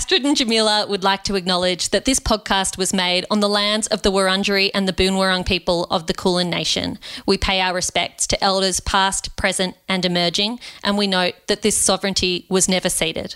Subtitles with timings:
[0.00, 3.86] Astrid and Jamila would like to acknowledge that this podcast was made on the lands
[3.88, 6.98] of the Wurundjeri and the Boonwurrung people of the Kulin Nation.
[7.26, 11.76] We pay our respects to elders past, present, and emerging, and we note that this
[11.76, 13.34] sovereignty was never ceded.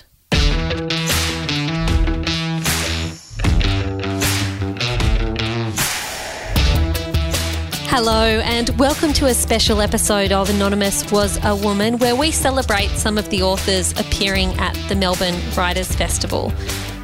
[7.97, 12.89] Hello, and welcome to a special episode of Anonymous Was a Woman, where we celebrate
[12.89, 16.53] some of the authors appearing at the Melbourne Writers' Festival.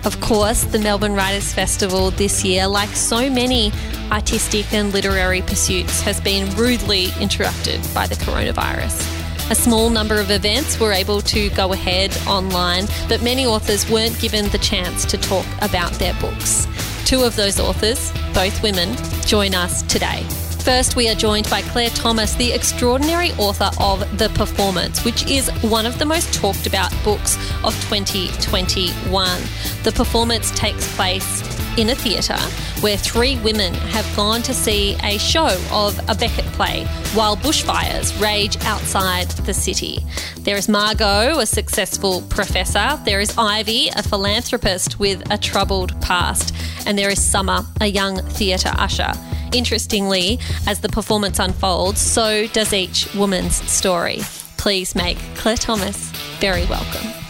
[0.05, 3.71] Of course, the Melbourne Writers' Festival this year, like so many
[4.11, 9.49] artistic and literary pursuits, has been rudely interrupted by the coronavirus.
[9.53, 14.19] A small number of events were able to go ahead online, but many authors weren't
[14.19, 16.67] given the chance to talk about their books.
[17.05, 20.27] Two of those authors, both women, join us today.
[20.63, 25.49] First, we are joined by Claire Thomas, the extraordinary author of The Performance, which is
[25.63, 29.41] one of the most talked about books of 2021.
[29.85, 31.43] The Performance takes place
[31.77, 32.39] in a theatre
[32.83, 38.19] where three women have gone to see a show of a Beckett play while bushfires
[38.21, 39.99] rage outside the city.
[40.39, 42.99] There is Margot, a successful professor.
[43.05, 46.55] There is Ivy, a philanthropist with a troubled past.
[46.87, 49.13] And there is Summer, a young theatre usher.
[49.53, 54.21] Interestingly, as the performance unfolds, so does each woman's story.
[54.57, 55.97] Please make Claire Thomas
[56.41, 57.30] very welcome.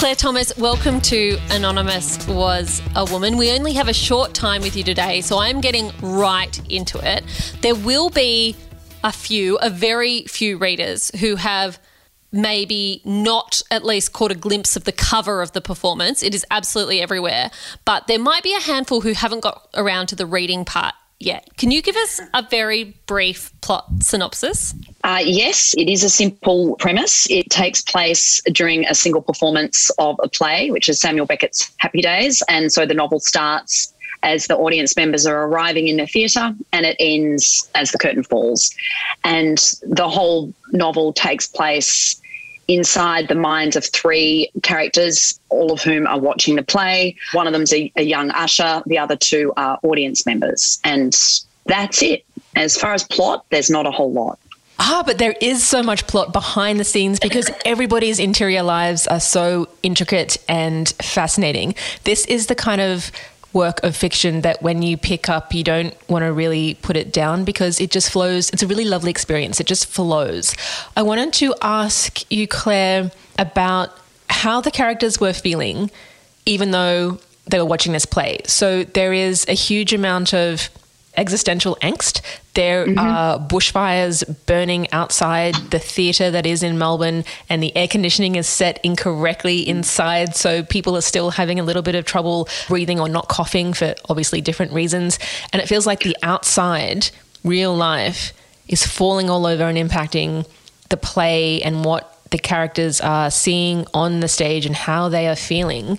[0.00, 3.36] Claire Thomas, welcome to Anonymous Was a Woman.
[3.36, 7.22] We only have a short time with you today, so I'm getting right into it.
[7.60, 8.56] There will be
[9.04, 11.78] a few, a very few readers who have
[12.32, 16.22] maybe not at least caught a glimpse of the cover of the performance.
[16.22, 17.50] It is absolutely everywhere.
[17.84, 21.48] But there might be a handful who haven't got around to the reading part yet.
[21.56, 24.74] Can you give us a very brief plot synopsis?
[25.04, 27.30] Uh, yes, it is a simple premise.
[27.30, 32.00] It takes place during a single performance of a play, which is Samuel Beckett's Happy
[32.00, 32.42] Days.
[32.48, 33.92] And so the novel starts
[34.22, 38.22] as the audience members are arriving in the theatre and it ends as the curtain
[38.22, 38.70] falls.
[39.24, 42.19] And the whole novel takes place
[42.70, 47.16] inside the minds of three characters, all of whom are watching the play.
[47.32, 50.78] One of them's a, a young usher, the other two are audience members.
[50.84, 51.12] And
[51.66, 52.24] that's it.
[52.54, 54.38] As far as plot, there's not a whole lot.
[54.78, 59.20] Ah, but there is so much plot behind the scenes because everybody's interior lives are
[59.20, 61.74] so intricate and fascinating.
[62.04, 63.10] This is the kind of
[63.52, 67.12] work of fiction that when you pick up, you don't want to really put it
[67.12, 68.50] down because it just flows.
[68.50, 69.60] It's a really lovely experience.
[69.60, 70.54] It just flows.
[70.96, 73.90] I wanted to ask you, Claire, about
[74.28, 75.90] how the characters were feeling,
[76.46, 78.38] even though they were watching this play.
[78.46, 80.68] So there is a huge amount of
[81.20, 82.22] existential angst.
[82.54, 82.98] There mm-hmm.
[82.98, 88.48] are bushfires burning outside the theatre that is in Melbourne, and the air conditioning is
[88.48, 90.34] set incorrectly inside.
[90.34, 93.94] So people are still having a little bit of trouble breathing or not coughing for
[94.08, 95.18] obviously different reasons.
[95.52, 97.10] And it feels like the outside,
[97.44, 98.32] real life,
[98.66, 100.48] is falling all over and impacting
[100.88, 105.36] the play and what the characters are seeing on the stage and how they are
[105.36, 105.98] feeling.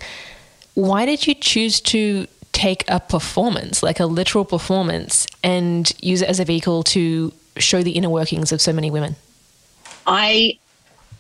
[0.74, 6.30] Why did you choose to take a performance, like a literal performance, and use it
[6.30, 9.16] as a vehicle to show the inner workings of so many women?
[10.08, 10.58] I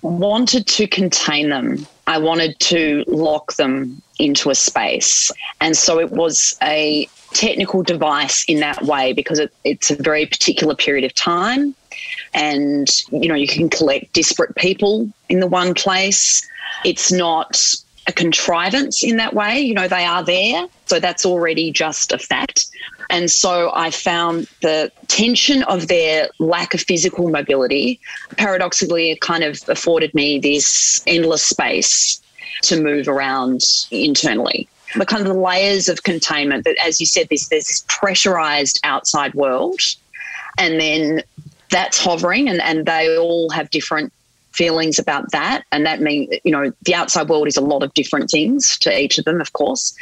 [0.01, 1.85] wanted to contain them.
[2.07, 5.31] I wanted to lock them into a space.
[5.59, 10.25] And so it was a technical device in that way because it, it's a very
[10.25, 11.75] particular period of time.
[12.33, 16.47] And, you know, you can collect disparate people in the one place.
[16.83, 17.61] It's not
[18.07, 19.59] a contrivance in that way.
[19.59, 20.67] You know, they are there.
[20.85, 22.65] So that's already just a fact.
[23.09, 27.99] And so I found the tension of their lack of physical mobility,
[28.37, 32.21] paradoxically, kind of afforded me this endless space
[32.63, 34.67] to move around internally.
[34.95, 38.79] The kind of the layers of containment that, as you said, this there's this pressurized
[38.83, 39.79] outside world,
[40.57, 41.23] and then
[41.69, 44.11] that's hovering, and, and they all have different
[44.53, 45.63] feelings about that.
[45.71, 48.97] And that means, you know, the outside world is a lot of different things to
[48.97, 49.95] each of them, of course.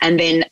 [0.00, 0.44] And then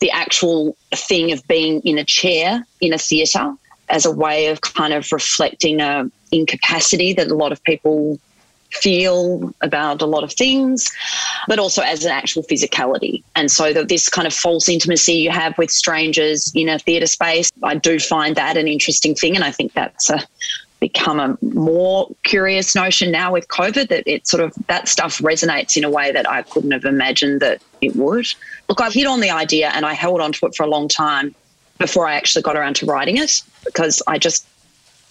[0.00, 3.54] the actual thing of being in a chair in a theatre
[3.88, 8.18] as a way of kind of reflecting a incapacity that a lot of people
[8.72, 10.90] feel about a lot of things,
[11.46, 13.22] but also as an actual physicality.
[13.36, 17.06] And so that this kind of false intimacy you have with strangers in a theatre
[17.06, 19.34] space, I do find that an interesting thing.
[19.34, 20.20] And I think that's a
[20.82, 25.76] become a more curious notion now with COVID that it sort of that stuff resonates
[25.76, 28.26] in a way that I couldn't have imagined that it would.
[28.68, 30.88] Look, I hit on the idea and I held on to it for a long
[30.88, 31.36] time
[31.78, 34.44] before I actually got around to writing it because I just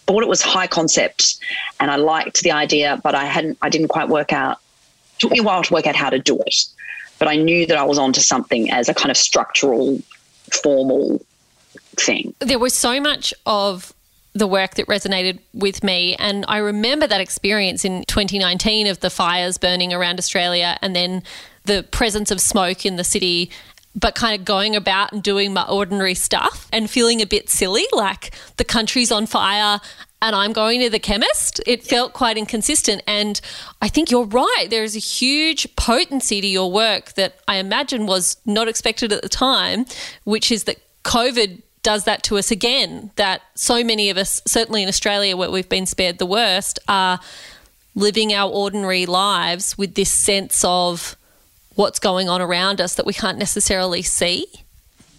[0.07, 1.37] thought it was high concept
[1.79, 4.57] and I liked the idea, but I hadn't, I didn't quite work out.
[5.15, 6.65] It took me a while to work out how to do it,
[7.17, 9.99] but I knew that I was onto something as a kind of structural,
[10.51, 11.25] formal
[11.95, 12.35] thing.
[12.39, 13.93] There was so much of
[14.33, 16.15] the work that resonated with me.
[16.15, 21.23] And I remember that experience in 2019 of the fires burning around Australia and then
[21.65, 23.51] the presence of smoke in the city,
[23.93, 27.85] but kind of going about and doing my ordinary stuff and feeling a bit silly,
[27.91, 29.79] like the country's on fire
[30.21, 31.59] and I'm going to the chemist.
[31.65, 33.01] It felt quite inconsistent.
[33.07, 33.41] And
[33.81, 34.67] I think you're right.
[34.69, 39.23] There is a huge potency to your work that I imagine was not expected at
[39.23, 39.85] the time,
[40.23, 43.11] which is that COVID does that to us again.
[43.15, 47.19] That so many of us, certainly in Australia, where we've been spared the worst, are
[47.95, 51.15] living our ordinary lives with this sense of
[51.75, 54.45] what's going on around us that we can't necessarily see.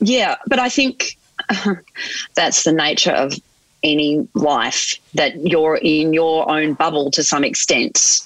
[0.01, 1.17] Yeah, but I think
[2.35, 3.35] that's the nature of
[3.83, 8.21] any life that you're in your own bubble to some extent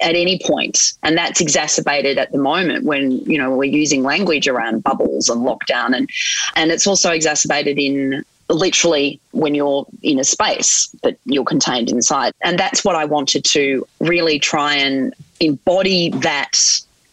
[0.00, 0.92] at any point.
[1.02, 5.42] And that's exacerbated at the moment when you know we're using language around bubbles and
[5.42, 5.96] lockdown.
[5.96, 6.08] And
[6.56, 12.32] and it's also exacerbated in literally when you're in a space that you're contained inside.
[12.42, 16.58] And that's what I wanted to really try and embody that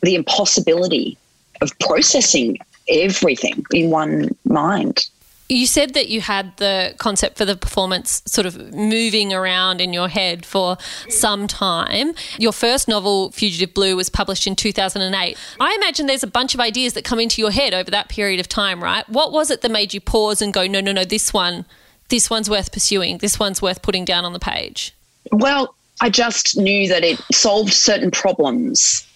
[0.02, 1.18] the impossibility
[1.62, 5.08] of processing everything in one mind
[5.47, 9.94] you said that you had the concept for the performance sort of moving around in
[9.94, 10.77] your head for
[11.07, 12.13] some time.
[12.39, 15.38] Your first novel, Fugitive Blue, was published in 2008.
[15.59, 18.39] I imagine there's a bunch of ideas that come into your head over that period
[18.39, 19.07] of time, right?
[19.07, 21.65] What was it that made you pause and go, no, no, no, this one,
[22.09, 24.95] this one's worth pursuing, this one's worth putting down on the page?
[25.31, 29.07] Well, I just knew that it solved certain problems,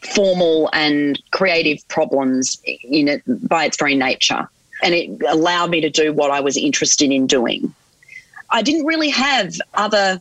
[0.00, 4.48] formal and creative problems in it by its very nature
[4.84, 7.74] and it allowed me to do what I was interested in doing.
[8.50, 10.20] I didn't really have other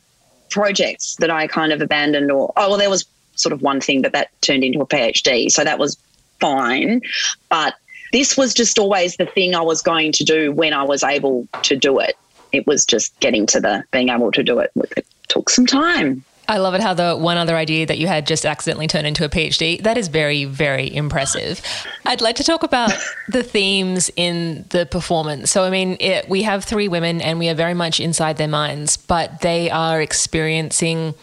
[0.49, 3.05] projects that I kind of abandoned or oh well there was
[3.35, 5.97] sort of one thing but that turned into a PhD so that was
[6.39, 7.01] fine.
[7.49, 7.75] But
[8.11, 11.47] this was just always the thing I was going to do when I was able
[11.63, 12.15] to do it.
[12.51, 16.23] It was just getting to the being able to do it it took some time
[16.47, 19.23] I love it how the one other idea that you had just accidentally turned into
[19.23, 19.81] a PhD.
[19.81, 21.61] That is very, very impressive.
[22.05, 22.91] I'd like to talk about
[23.29, 25.51] the themes in the performance.
[25.51, 28.49] So, I mean, it, we have three women and we are very much inside their
[28.49, 31.13] minds, but they are experiencing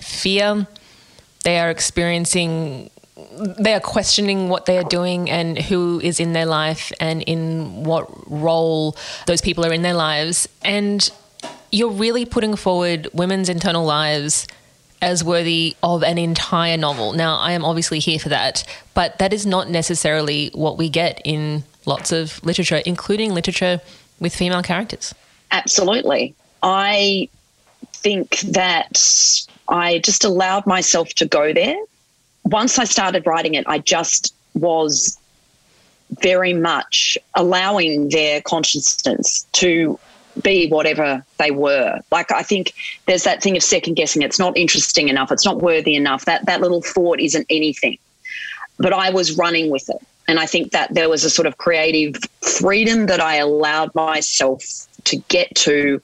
[0.00, 0.66] fear.
[1.44, 2.90] They are experiencing,
[3.58, 7.84] they are questioning what they are doing and who is in their life and in
[7.84, 10.46] what role those people are in their lives.
[10.62, 11.10] And
[11.72, 14.46] you're really putting forward women's internal lives
[15.00, 17.12] as worthy of an entire novel.
[17.12, 18.64] Now, I am obviously here for that,
[18.94, 23.80] but that is not necessarily what we get in lots of literature, including literature
[24.20, 25.14] with female characters.
[25.50, 26.34] Absolutely.
[26.62, 27.28] I
[27.92, 29.00] think that
[29.68, 31.76] I just allowed myself to go there.
[32.44, 35.18] Once I started writing it, I just was
[36.22, 39.98] very much allowing their consciousness to
[40.42, 42.00] be whatever they were.
[42.10, 42.72] Like I think
[43.06, 44.22] there's that thing of second guessing.
[44.22, 45.32] It's not interesting enough.
[45.32, 46.24] It's not worthy enough.
[46.24, 47.98] That that little thought isn't anything.
[48.78, 50.00] But I was running with it.
[50.28, 54.62] And I think that there was a sort of creative freedom that I allowed myself
[55.04, 56.02] to get to,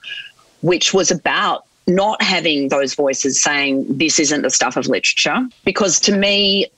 [0.62, 5.46] which was about not having those voices saying this isn't the stuff of literature.
[5.64, 6.68] Because to me,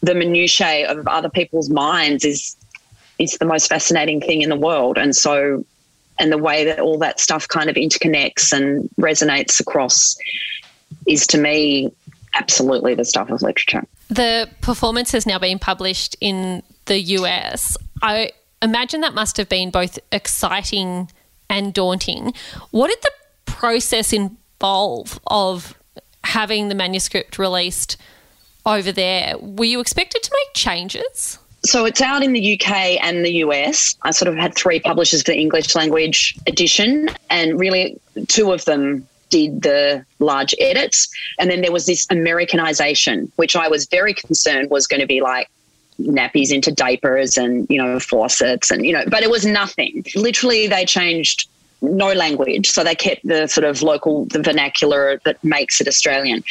[0.00, 2.56] the minutiae of other people's minds is
[3.18, 4.98] is the most fascinating thing in the world.
[4.98, 5.64] And so
[6.18, 10.16] and the way that all that stuff kind of interconnects and resonates across
[11.06, 11.92] is to me
[12.34, 13.82] absolutely the stuff of literature.
[14.08, 17.76] The performance has now been published in the US.
[18.02, 18.32] I
[18.62, 21.10] imagine that must have been both exciting
[21.48, 22.32] and daunting.
[22.70, 23.12] What did the
[23.46, 25.74] process involve of
[26.24, 27.96] having the manuscript released
[28.64, 29.36] over there?
[29.38, 31.38] Were you expected to make changes?
[31.66, 32.70] So it's out in the UK
[33.02, 33.96] and the US.
[34.02, 38.64] I sort of had three publishers for the English language edition, and really two of
[38.66, 41.08] them did the large edits.
[41.40, 45.20] And then there was this Americanization, which I was very concerned was going to be
[45.20, 45.50] like
[46.00, 50.04] nappies into diapers and, you know, faucets and, you know, but it was nothing.
[50.14, 51.48] Literally, they changed
[51.82, 52.68] no language.
[52.70, 56.44] So they kept the sort of local, the vernacular that makes it Australian.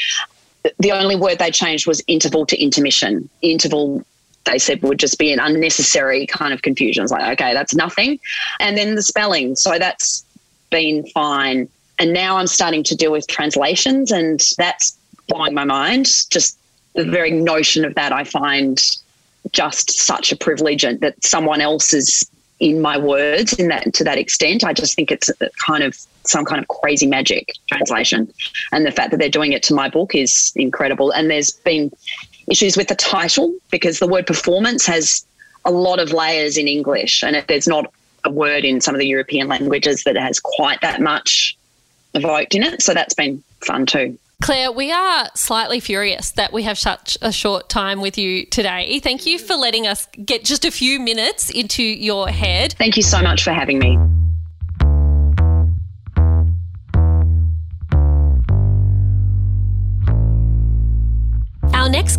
[0.79, 3.29] The only word they changed was interval to intermission.
[3.41, 4.03] Interval
[4.45, 7.03] they said would just be an unnecessary kind of confusion.
[7.03, 8.19] It's like, okay, that's nothing.
[8.59, 9.55] And then the spelling.
[9.55, 10.23] So that's
[10.69, 11.67] been fine.
[11.99, 14.97] And now I'm starting to deal with translations, and that's
[15.27, 16.07] blowing my mind.
[16.29, 16.57] Just
[16.93, 18.79] the very notion of that, I find
[19.51, 24.17] just such a privilege that someone else is in my words in that to that
[24.17, 24.63] extent.
[24.63, 25.29] I just think it's
[25.65, 28.31] kind of some kind of crazy magic translation.
[28.71, 31.11] And the fact that they're doing it to my book is incredible.
[31.11, 31.91] And there's been
[32.49, 35.25] issues with the title because the word performance has
[35.65, 37.91] a lot of layers in English, and if there's not
[38.23, 41.57] a word in some of the European languages that has quite that much
[42.13, 42.81] evoked in it.
[42.81, 44.17] So that's been fun too.
[44.41, 48.99] Claire, we are slightly furious that we have such a short time with you today.
[48.99, 52.73] Thank you for letting us get just a few minutes into your head.
[52.77, 53.97] Thank you so much for having me.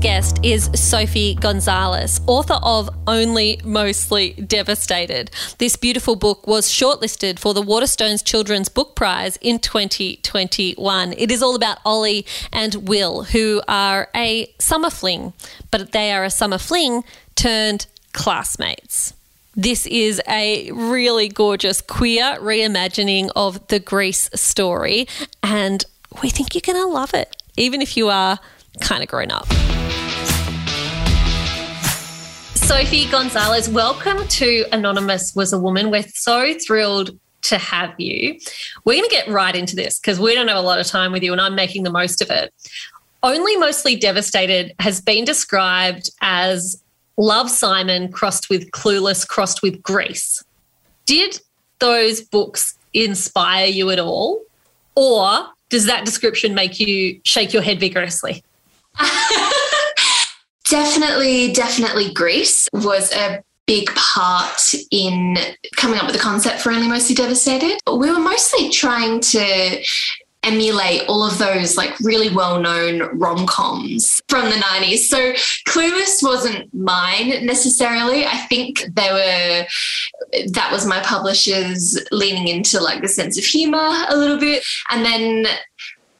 [0.06, 5.32] Guest is Sophie Gonzalez, author of Only Mostly Devastated.
[5.58, 11.12] This beautiful book was shortlisted for the Waterstones Children's Book Prize in 2021.
[11.14, 15.32] It is all about Ollie and Will, who are a summer fling,
[15.72, 17.02] but they are a summer fling
[17.34, 19.12] turned classmates.
[19.56, 25.08] This is a really gorgeous queer reimagining of the Grease story,
[25.42, 25.84] and
[26.22, 28.38] we think you're going to love it, even if you are
[28.80, 29.48] kind of grown up.
[32.66, 35.88] Sophie Gonzalez, welcome to Anonymous Was a Woman.
[35.88, 38.40] We're so thrilled to have you.
[38.85, 41.12] We're going to get right into this because we don't have a lot of time
[41.12, 42.52] with you and I'm making the most of it.
[43.23, 46.82] Only Mostly Devastated has been described as
[47.16, 50.42] Love Simon crossed with Clueless, crossed with Grease.
[51.06, 51.40] Did
[51.78, 54.42] those books inspire you at all?
[54.96, 58.42] Or does that description make you shake your head vigorously?
[60.68, 65.37] definitely, definitely Grease was a big part in
[65.76, 67.78] coming up with the concept for Only Mostly Devastated.
[67.87, 69.82] We were mostly trying to
[70.46, 74.99] emulate all of those like really well-known rom-coms from the 90s.
[74.99, 75.32] So
[75.68, 78.25] Clueless wasn't mine necessarily.
[78.25, 79.66] I think they were
[80.52, 84.62] that was my publishers leaning into like the sense of humor a little bit.
[84.90, 85.46] And then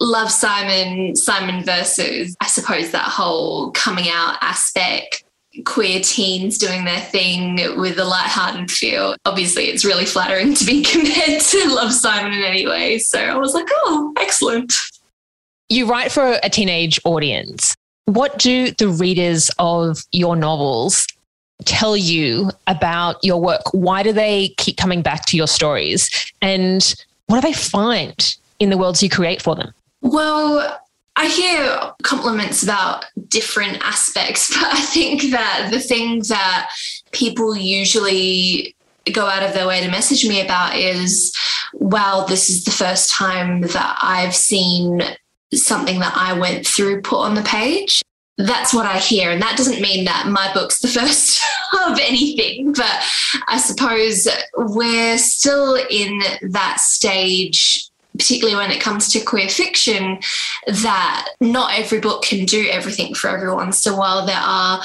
[0.01, 5.25] love Simon, Simon versus, I suppose, that whole coming out aspect,
[5.65, 9.17] queer teens doing their thing with a light-hearted feel.
[9.25, 12.99] Obviously, it's really flattering to be compared to Love Simon in any way.
[12.99, 14.73] So I was like, oh, excellent.
[15.69, 17.75] You write for a teenage audience.
[18.05, 21.07] What do the readers of your novels
[21.65, 23.63] tell you about your work?
[23.73, 26.09] Why do they keep coming back to your stories?
[26.41, 26.95] And
[27.27, 29.73] what do they find in the worlds you create for them?
[30.07, 30.81] Well,
[31.17, 36.71] I hear compliments about different aspects, but I think that the thing that
[37.11, 38.77] people usually
[39.13, 41.35] go out of their way to message me about is
[41.75, 45.03] wow, this is the first time that I've seen
[45.53, 48.01] something that I went through put on the page.
[48.39, 49.31] That's what I hear.
[49.31, 51.43] And that doesn't mean that my book's the first
[51.85, 53.03] of anything, but
[53.49, 56.21] I suppose we're still in
[56.51, 60.19] that stage particularly when it comes to queer fiction,
[60.67, 63.73] that not every book can do everything for everyone.
[63.73, 64.83] So while there are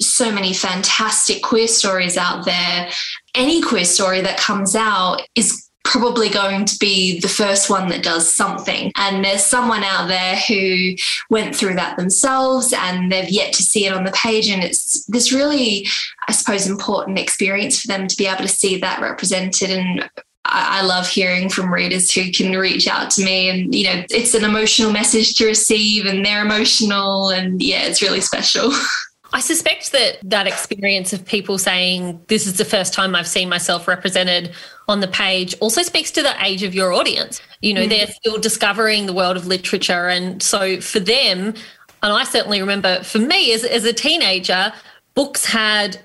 [0.00, 2.88] so many fantastic queer stories out there,
[3.34, 8.02] any queer story that comes out is probably going to be the first one that
[8.02, 8.92] does something.
[8.96, 10.94] And there's someone out there who
[11.28, 14.48] went through that themselves and they've yet to see it on the page.
[14.48, 15.86] And it's this really,
[16.28, 20.08] I suppose, important experience for them to be able to see that represented and
[20.44, 24.34] I love hearing from readers who can reach out to me and you know it's
[24.34, 28.72] an emotional message to receive and they're emotional and yeah it's really special
[29.34, 33.48] I suspect that that experience of people saying this is the first time I've seen
[33.48, 34.52] myself represented
[34.88, 37.40] on the page also speaks to the age of your audience.
[37.62, 37.88] You know, mm.
[37.88, 41.54] they're still discovering the world of literature and so for them
[42.02, 44.72] and I certainly remember for me as as a teenager
[45.14, 46.00] books had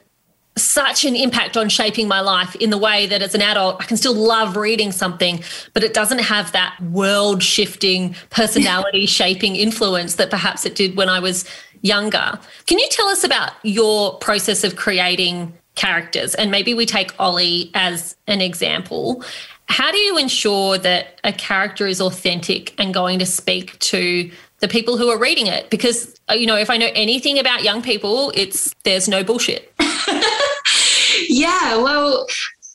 [0.58, 3.86] such an impact on shaping my life in the way that as an adult, I
[3.86, 10.16] can still love reading something, but it doesn't have that world shifting, personality shaping influence
[10.16, 11.46] that perhaps it did when I was
[11.82, 12.40] younger.
[12.66, 16.36] Can you tell us about your process of creating characters?
[16.36, 19.24] And maybe we take Ollie as an example.
[19.70, 24.68] How do you ensure that a character is authentic and going to speak to the
[24.68, 25.70] people who are reading it?
[25.70, 29.74] Because, uh, you know, if I know anything about young people, it's there's no bullshit.
[31.38, 32.26] yeah, well,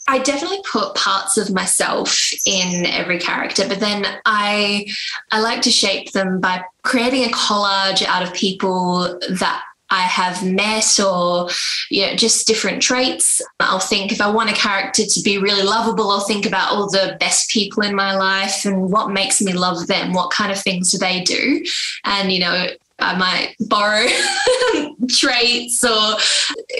[0.08, 2.16] I definitely put parts of myself
[2.46, 4.86] in every character, but then I
[5.30, 10.42] I like to shape them by creating a collage out of people that I have
[10.44, 11.50] met or
[11.90, 13.40] you know just different traits.
[13.60, 16.90] I'll think if I want a character to be really lovable, I'll think about all
[16.90, 20.58] the best people in my life and what makes me love them, what kind of
[20.60, 21.64] things do they do?
[22.04, 22.68] And you know,
[23.02, 24.06] I might borrow
[25.08, 26.16] traits or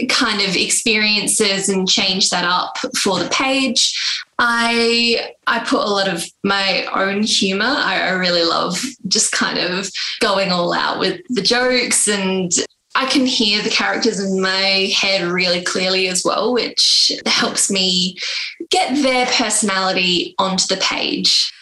[0.09, 3.99] kind of experiences and change that up for the page.
[4.39, 7.65] I I put a lot of my own humor.
[7.67, 12.53] I, I really love just kind of going all out with the jokes and
[12.95, 18.19] I can hear the characters in my head really clearly as well, which helps me
[18.71, 21.53] get their personality onto the page.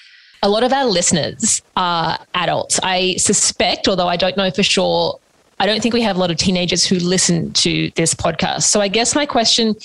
[0.43, 2.81] A lot of our listeners are adults.
[2.83, 5.19] I suspect, although I don't know for sure,
[5.59, 8.63] I don't think we have a lot of teenagers who listen to this podcast.
[8.63, 9.77] So I guess my question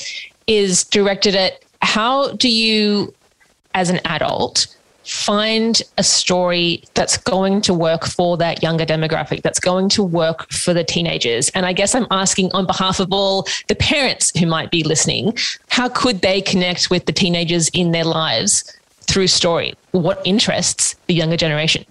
[0.48, 3.14] is directed at how do you,
[3.74, 4.68] as an adult,
[5.04, 10.52] find a story that's going to work for that younger demographic, that's going to work
[10.52, 11.50] for the teenagers.
[11.50, 15.38] And I guess I'm asking on behalf of all the parents who might be listening,
[15.68, 18.64] how could they connect with the teenagers in their lives
[19.08, 19.74] through story?
[19.92, 21.86] What interests the younger generation?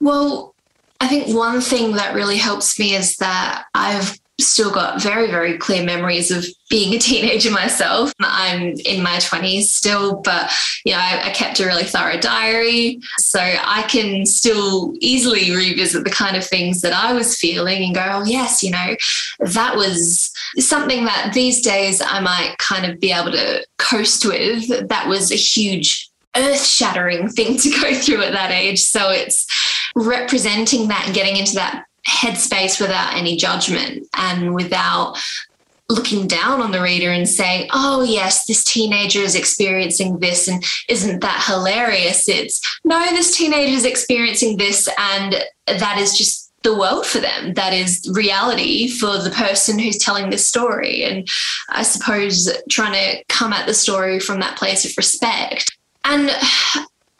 [0.00, 0.54] Well,
[1.00, 5.58] I think one thing that really helps me is that I've still got very, very
[5.58, 8.12] clear memories of being a teenager myself.
[8.20, 10.52] I'm in my 20s still, but
[10.84, 13.00] you know, I, I, kept a really thorough diary.
[13.18, 17.94] So I can still easily revisit the kind of things that I was feeling and
[17.94, 18.96] go, oh, yes, you know,
[19.40, 24.88] that was something that these days I might kind of be able to coast with.
[24.88, 28.80] That was a huge earth shattering thing to go through at that age.
[28.80, 29.46] So it's
[29.94, 35.18] representing that and getting into that headspace without any judgment and without
[35.90, 40.62] looking down on the reader and saying, oh, yes, this teenager is experiencing this and
[40.88, 42.28] isn't that hilarious?
[42.28, 47.54] It's no, this teenager is experiencing this and that is just the world for them.
[47.54, 51.04] That is reality for the person who's telling this story.
[51.04, 51.26] And
[51.70, 55.77] I suppose trying to come at the story from that place of respect.
[56.08, 56.30] And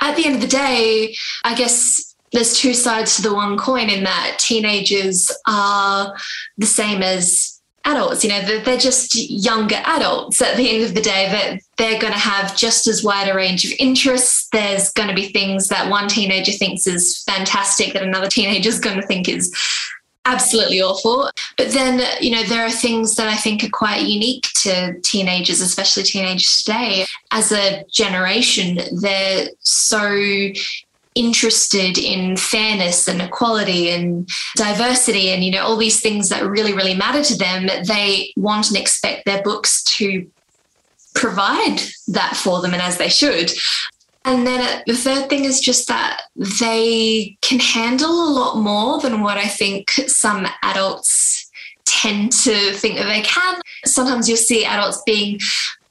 [0.01, 1.15] at the end of the day,
[1.45, 6.15] I guess there's two sides to the one coin in that teenagers are
[6.57, 8.23] the same as adults.
[8.23, 11.29] You know they're, just younger adults at the end of the day.
[11.31, 14.49] That they're going to have just as wide a range of interests.
[14.53, 18.81] There's going to be things that one teenager thinks is fantastic that another teenager is
[18.81, 19.55] going to think is
[20.29, 21.31] absolutely awful.
[21.57, 25.61] But then you know there are things that i think are quite unique to teenagers
[25.61, 27.07] especially teenagers today.
[27.31, 30.53] As a generation they're so
[31.15, 36.75] interested in fairness and equality and diversity and you know all these things that really
[36.75, 40.31] really matter to them they want and expect their books to
[41.15, 43.51] provide that for them and as they should
[44.29, 46.21] and then the third thing is just that
[46.61, 51.51] they can handle a lot more than what I think some adults
[51.87, 53.59] tend to think that they can.
[53.87, 55.39] Sometimes you'll see adults being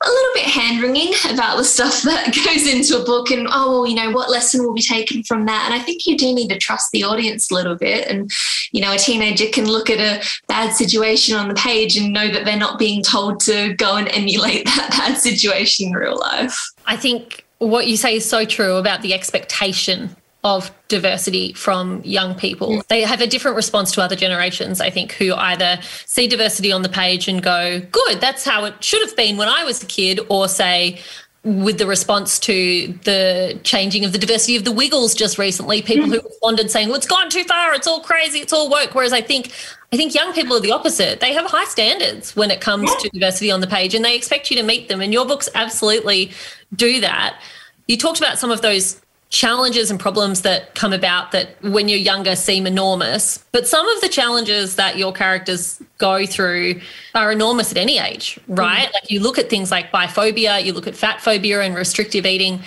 [0.05, 3.71] a little bit hand wringing about the stuff that goes into a book and oh
[3.71, 5.63] well you know what lesson will be taken from that?
[5.65, 8.07] And i think you do need to trust the audience a little bit.
[8.07, 8.29] And
[8.71, 12.29] you know a teenager can look at a bad situation on the page and know
[12.29, 16.55] that they're not being told to go and emulate that bad situation in real life.
[16.85, 22.35] I think what you say is so true about the expectation of diversity from young
[22.35, 22.81] people.
[22.89, 26.83] They have a different response to other generations, I think, who either see diversity on
[26.83, 29.85] the page and go, good, that's how it should have been when I was a
[29.85, 30.99] kid, or say,
[31.43, 36.05] with the response to the changing of the diversity of the Wiggles just recently, people
[36.05, 36.15] mm.
[36.15, 38.93] who responded saying, well, it's gone too far, it's all crazy, it's all woke.
[38.93, 39.51] Whereas I think
[39.93, 41.21] I think young people are the opposite.
[41.21, 44.51] They have high standards when it comes to diversity on the page and they expect
[44.51, 44.99] you to meet them.
[44.99, 46.31] And your books absolutely
[46.75, 47.39] do that.
[47.87, 51.99] You talked about some of those challenges and problems that come about that when you're
[51.99, 53.43] younger seem enormous.
[53.51, 56.79] But some of the challenges that your characters go through
[57.13, 58.87] are enormous at any age, right?
[58.87, 58.93] Mm.
[58.93, 62.61] Like you look at things like biphobia, you look at fat phobia and restrictive eating.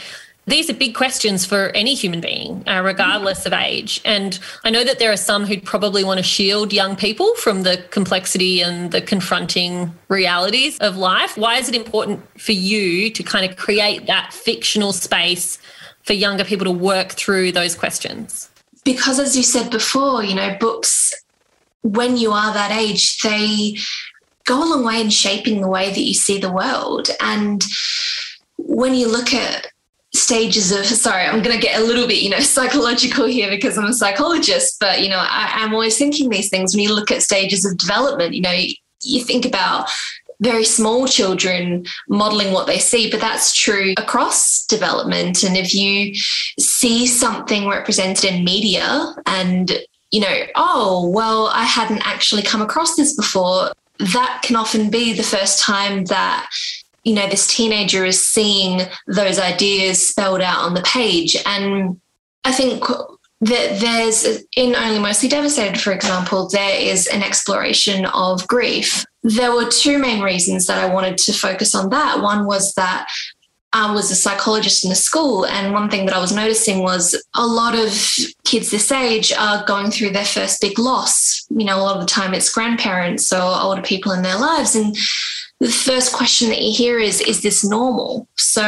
[0.51, 4.01] These are big questions for any human being, uh, regardless of age.
[4.05, 7.63] And I know that there are some who'd probably want to shield young people from
[7.63, 11.39] the complexity and the confronting realities of life.
[11.39, 15.61] Why is it important for you to kind of create that fictional space
[16.03, 18.51] for younger people to work through those questions?
[18.85, 21.15] Because, as you said before, you know, books,
[21.83, 23.77] when you are that age, they
[24.47, 27.09] go a long way in shaping the way that you see the world.
[27.21, 27.63] And
[28.57, 29.69] when you look at
[30.13, 33.79] stages of sorry i'm going to get a little bit you know psychological here because
[33.79, 37.11] i'm a psychologist but you know I, am always thinking these things when you look
[37.11, 38.57] at stages of development you know
[39.03, 39.89] you think about
[40.41, 45.43] very small children modeling what they see, but that's true across development.
[45.43, 46.15] And if you
[46.59, 49.71] see something represented in media and,
[50.11, 55.13] you know, oh, well, I hadn't actually come across this before, that can often be
[55.13, 56.49] the first time that
[57.05, 62.01] you know this teenager is seeing those ideas spelled out on the page and
[62.45, 62.83] i think
[63.43, 69.53] that there's in only mostly devastated for example there is an exploration of grief there
[69.53, 73.09] were two main reasons that i wanted to focus on that one was that
[73.73, 77.15] I was a psychologist in the school, and one thing that I was noticing was
[77.37, 77.93] a lot of
[78.45, 81.47] kids this age are going through their first big loss.
[81.51, 84.75] You know, a lot of the time it's grandparents or older people in their lives.
[84.75, 84.97] And
[85.61, 88.27] the first question that you hear is, is this normal?
[88.37, 88.63] So,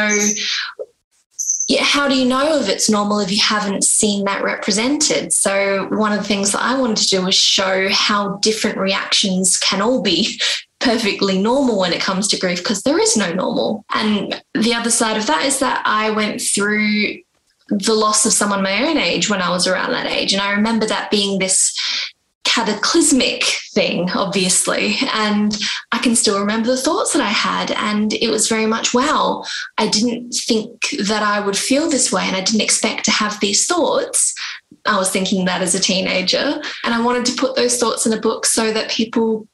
[1.67, 5.33] yeah, how do you know if it's normal if you haven't seen that represented?
[5.33, 9.57] So, one of the things that I wanted to do was show how different reactions
[9.57, 10.39] can all be
[10.79, 13.85] perfectly normal when it comes to grief because there is no normal.
[13.93, 17.17] And the other side of that is that I went through
[17.69, 20.33] the loss of someone my own age when I was around that age.
[20.33, 21.73] And I remember that being this
[22.53, 24.95] cataclysmic thing, obviously.
[25.11, 25.57] And
[25.91, 27.71] I can still remember the thoughts that I had.
[27.71, 29.43] And it was very much, wow,
[29.77, 32.23] I didn't think that I would feel this way.
[32.23, 34.33] And I didn't expect to have these thoughts.
[34.85, 36.61] I was thinking that as a teenager.
[36.83, 39.47] And I wanted to put those thoughts in a book so that people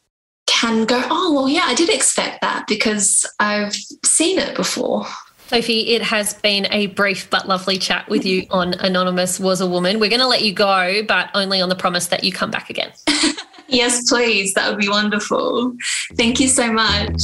[0.47, 5.05] can go, oh, well, yeah, I did expect that because I've seen it before.
[5.49, 9.65] Sophie, it has been a brief but lovely chat with you on Anonymous Was a
[9.65, 9.99] Woman.
[9.99, 12.69] We're going to let you go, but only on the promise that you come back
[12.69, 12.91] again.
[13.67, 14.53] yes, please.
[14.53, 15.75] That would be wonderful.
[16.13, 17.19] Thank you so much.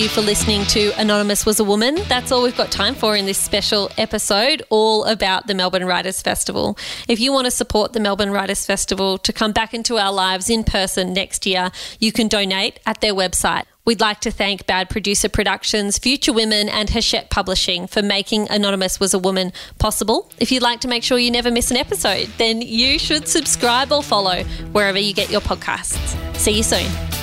[0.00, 1.96] You for listening to Anonymous Was a Woman.
[2.08, 6.22] That's all we've got time for in this special episode, all about the Melbourne Writers
[6.22, 6.78] Festival.
[7.06, 10.48] If you want to support the Melbourne Writers Festival to come back into our lives
[10.48, 13.64] in person next year, you can donate at their website.
[13.84, 19.00] We'd like to thank Bad Producer Productions, Future Women, and Hachette Publishing for making Anonymous
[19.00, 20.32] Was a Woman possible.
[20.38, 23.92] If you'd like to make sure you never miss an episode, then you should subscribe
[23.92, 26.16] or follow wherever you get your podcasts.
[26.36, 27.19] See you soon.